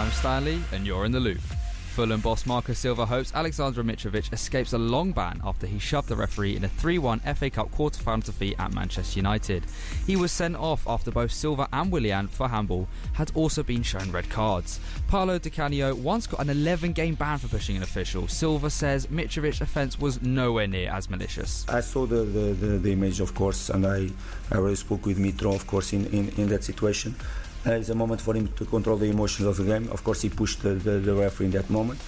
I'm 0.00 0.10
Stanley, 0.12 0.62
and 0.72 0.86
you're 0.86 1.04
in 1.04 1.12
the 1.12 1.20
loop. 1.20 1.42
Fulham 1.90 2.22
boss 2.22 2.46
Marco 2.46 2.72
Silva 2.72 3.04
hopes 3.04 3.34
Alexander 3.34 3.84
Mitrovic 3.84 4.32
escapes 4.32 4.72
a 4.72 4.78
long 4.78 5.12
ban 5.12 5.42
after 5.44 5.66
he 5.66 5.78
shoved 5.78 6.08
the 6.08 6.16
referee 6.16 6.56
in 6.56 6.64
a 6.64 6.68
3 6.70 6.96
1 6.96 7.20
FA 7.34 7.50
Cup 7.50 7.70
quarter 7.70 8.02
final 8.02 8.22
defeat 8.22 8.56
at 8.58 8.72
Manchester 8.72 9.18
United. 9.18 9.62
He 10.06 10.16
was 10.16 10.32
sent 10.32 10.56
off 10.56 10.88
after 10.88 11.10
both 11.10 11.30
Silva 11.30 11.68
and 11.70 11.92
Willian 11.92 12.28
for 12.28 12.48
handball 12.48 12.88
had 13.12 13.30
also 13.34 13.62
been 13.62 13.82
shown 13.82 14.10
red 14.10 14.30
cards. 14.30 14.80
Paolo 15.08 15.38
Di 15.38 15.50
Canio 15.50 15.94
once 15.94 16.26
got 16.26 16.40
an 16.40 16.48
11 16.48 16.94
game 16.94 17.14
ban 17.14 17.36
for 17.36 17.48
pushing 17.48 17.76
an 17.76 17.82
official. 17.82 18.26
Silva 18.26 18.70
says 18.70 19.06
Mitrovic's 19.08 19.60
offence 19.60 19.98
was 20.00 20.22
nowhere 20.22 20.66
near 20.66 20.90
as 20.90 21.10
malicious. 21.10 21.68
I 21.68 21.80
saw 21.80 22.06
the, 22.06 22.22
the, 22.22 22.54
the, 22.54 22.66
the 22.78 22.92
image, 22.92 23.20
of 23.20 23.34
course, 23.34 23.68
and 23.68 23.86
I, 23.86 24.08
I 24.50 24.54
already 24.54 24.76
spoke 24.76 25.04
with 25.04 25.18
Mitro, 25.18 25.54
of 25.54 25.66
course, 25.66 25.92
in, 25.92 26.06
in, 26.06 26.30
in 26.38 26.48
that 26.48 26.64
situation. 26.64 27.14
Uh, 27.66 27.72
it's 27.72 27.90
a 27.90 27.94
moment 27.94 28.20
for 28.20 28.34
him 28.34 28.48
to 28.48 28.64
control 28.64 28.96
the 28.96 29.06
emotions 29.06 29.46
of 29.46 29.56
the 29.56 29.64
game. 29.64 29.88
Of 29.90 30.02
course, 30.02 30.22
he 30.22 30.30
pushed 30.30 30.62
the, 30.62 30.70
the, 30.70 30.92
the 30.92 31.14
referee 31.14 31.46
in 31.46 31.52
that 31.52 31.68
moment. 31.68 32.00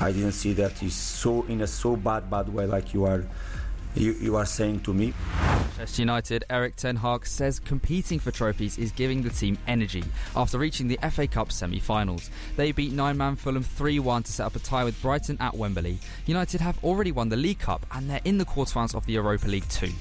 I 0.00 0.12
didn't 0.12 0.32
see 0.32 0.52
that 0.54 0.72
he's 0.72 0.94
so 0.94 1.44
in 1.44 1.62
a 1.62 1.66
so 1.66 1.96
bad 1.96 2.30
bad 2.30 2.52
way 2.52 2.66
like 2.66 2.92
you 2.92 3.04
are 3.06 3.24
you, 3.94 4.12
you 4.20 4.36
are 4.36 4.44
saying 4.44 4.80
to 4.80 4.92
me. 4.92 5.14
Manchester 5.78 6.02
United, 6.02 6.44
Erik 6.50 6.76
Ten 6.76 6.96
Hag 6.96 7.26
says 7.26 7.58
competing 7.58 8.18
for 8.18 8.30
trophies 8.30 8.76
is 8.76 8.92
giving 8.92 9.22
the 9.22 9.30
team 9.30 9.56
energy 9.66 10.04
after 10.34 10.58
reaching 10.58 10.88
the 10.88 10.98
FA 11.10 11.26
Cup 11.26 11.50
semi-finals. 11.50 12.30
They 12.56 12.72
beat 12.72 12.92
nine-man 12.92 13.36
Fulham 13.36 13.64
3-1 13.64 14.24
to 14.24 14.32
set 14.32 14.46
up 14.46 14.56
a 14.56 14.58
tie 14.58 14.84
with 14.84 15.00
Brighton 15.00 15.38
at 15.40 15.56
Wembley. 15.56 15.98
United 16.26 16.60
have 16.60 16.82
already 16.84 17.12
won 17.12 17.30
the 17.30 17.36
League 17.36 17.58
Cup 17.58 17.86
and 17.92 18.10
they're 18.10 18.20
in 18.24 18.38
the 18.38 18.44
quarterfinals 18.44 18.94
of 18.94 19.06
the 19.06 19.14
Europa 19.14 19.48
League 19.48 19.68
too. 19.68 19.92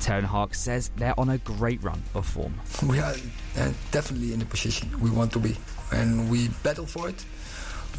Ten 0.00 0.24
Hag 0.24 0.54
says 0.54 0.90
they're 0.96 1.18
on 1.18 1.28
a 1.28 1.38
great 1.38 1.82
run 1.82 2.02
of 2.14 2.26
form. 2.26 2.54
We 2.86 2.98
are 2.98 3.14
uh, 3.58 3.72
definitely 3.90 4.32
in 4.32 4.38
the 4.38 4.46
position 4.46 4.98
we 5.00 5.10
want 5.10 5.32
to 5.32 5.38
be, 5.38 5.56
and 5.92 6.30
we 6.30 6.48
battle 6.62 6.86
for 6.86 7.08
it. 7.08 7.24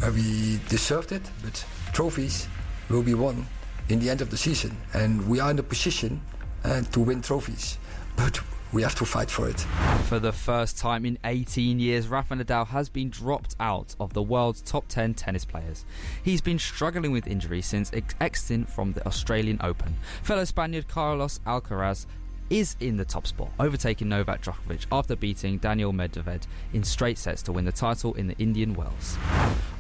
Uh, 0.03 0.11
we 0.13 0.59
deserved 0.67 1.11
it, 1.11 1.21
but 1.43 1.63
trophies 1.93 2.47
will 2.89 3.03
be 3.03 3.13
won 3.13 3.45
in 3.89 3.99
the 3.99 4.09
end 4.09 4.21
of 4.21 4.30
the 4.30 4.38
season, 4.38 4.75
and 4.93 5.27
we 5.27 5.39
are 5.39 5.52
in 5.52 5.58
the 5.58 5.63
position 5.63 6.21
uh, 6.63 6.81
to 6.91 6.99
win 6.99 7.21
trophies. 7.21 7.77
But 8.15 8.39
we 8.73 8.81
have 8.81 8.95
to 8.95 9.05
fight 9.05 9.30
for 9.30 9.50
it. 9.50 9.59
For 10.08 10.19
the 10.19 10.31
first 10.31 10.77
time 10.77 11.05
in 11.05 11.17
18 11.23 11.80
years, 11.80 12.08
Rafa 12.08 12.36
Nadal 12.36 12.67
has 12.67 12.89
been 12.89 13.09
dropped 13.09 13.55
out 13.59 13.95
of 14.00 14.14
the 14.14 14.22
world's 14.22 14.61
top 14.61 14.88
10 14.88 15.14
tennis 15.14 15.45
players. 15.45 15.86
He's 16.23 16.41
been 16.41 16.59
struggling 16.59 17.11
with 17.11 17.27
injury 17.27 17.61
since 17.61 17.92
ex- 17.94 18.16
exiting 18.22 18.66
from 18.66 18.94
the 18.94 19.05
Australian 19.05 19.59
Open. 19.61 19.95
Fellow 20.23 20.45
Spaniard 20.45 20.88
Carlos 20.88 21.39
Alcaraz 21.45 22.05
is 22.49 22.75
in 22.81 22.97
the 22.97 23.05
top 23.05 23.25
spot, 23.27 23.49
overtaking 23.59 24.09
Novak 24.09 24.44
Djokovic 24.44 24.86
after 24.92 25.16
beating 25.16 25.58
Daniil 25.58 25.94
Medvedev 25.94 26.42
in 26.73 26.83
straight 26.83 27.17
sets 27.17 27.42
to 27.44 27.52
win 27.52 27.66
the 27.66 27.72
title 27.72 28.14
in 28.16 28.27
the 28.27 28.38
Indian 28.38 28.73
Wells. 28.73 29.17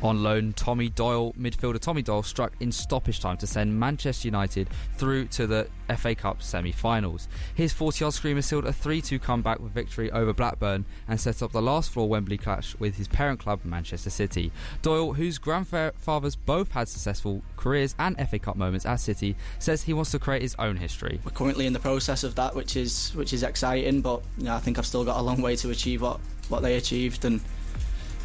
On 0.03 0.23
loan, 0.23 0.53
Tommy 0.53 0.89
Doyle, 0.89 1.31
midfielder 1.33 1.79
Tommy 1.79 2.01
Doyle, 2.01 2.23
struck 2.23 2.53
in 2.59 2.71
stoppage 2.71 3.19
time 3.19 3.37
to 3.37 3.45
send 3.45 3.79
Manchester 3.79 4.27
United 4.27 4.67
through 4.97 5.27
to 5.27 5.45
the 5.45 5.67
FA 5.95 6.15
Cup 6.15 6.41
semi 6.41 6.71
finals. 6.71 7.27
His 7.53 7.71
40 7.71 8.03
yard 8.03 8.13
screamer 8.15 8.41
sealed 8.41 8.65
a 8.65 8.73
3 8.73 8.99
2 8.99 9.19
comeback 9.19 9.59
with 9.59 9.73
victory 9.73 10.11
over 10.11 10.33
Blackburn 10.33 10.85
and 11.07 11.19
set 11.19 11.43
up 11.43 11.51
the 11.51 11.61
last 11.61 11.91
floor 11.91 12.09
Wembley 12.09 12.37
clash 12.37 12.75
with 12.79 12.95
his 12.95 13.07
parent 13.07 13.39
club, 13.39 13.59
Manchester 13.63 14.09
City. 14.09 14.51
Doyle, 14.81 15.13
whose 15.13 15.37
grandfathers 15.37 16.35
both 16.35 16.71
had 16.71 16.87
successful 16.87 17.43
careers 17.55 17.93
and 17.99 18.17
FA 18.27 18.39
Cup 18.39 18.55
moments 18.55 18.87
at 18.87 18.95
City, 18.95 19.35
says 19.59 19.83
he 19.83 19.93
wants 19.93 20.09
to 20.11 20.19
create 20.19 20.41
his 20.41 20.55
own 20.57 20.77
history. 20.77 21.19
We're 21.23 21.31
currently 21.31 21.67
in 21.67 21.73
the 21.73 21.79
process 21.79 22.23
of 22.23 22.33
that, 22.35 22.55
which 22.55 22.75
is 22.75 23.11
which 23.13 23.33
is 23.33 23.43
exciting, 23.43 24.01
but 24.01 24.23
you 24.39 24.45
know, 24.45 24.55
I 24.55 24.59
think 24.59 24.79
I've 24.79 24.87
still 24.87 25.05
got 25.05 25.19
a 25.19 25.21
long 25.21 25.43
way 25.43 25.55
to 25.57 25.69
achieve 25.69 26.01
what, 26.01 26.19
what 26.49 26.63
they 26.63 26.75
achieved 26.77 27.23
and 27.23 27.39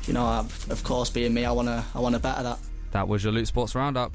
you 0.07 0.15
know, 0.15 0.27
of 0.27 0.83
course, 0.85 1.11
being 1.11 1.35
me, 1.35 1.45
I 1.45 1.53
wanna 1.53 1.85
I 1.95 2.01
wanna 2.01 2.19
better 2.19 2.43
that. 2.43 2.59
That 2.93 3.09
was 3.09 3.23
your 3.25 3.33
Loop 3.33 3.47
Sports 3.47 3.75
Roundup. 3.75 4.13